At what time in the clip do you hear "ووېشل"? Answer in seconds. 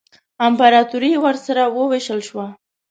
1.75-2.19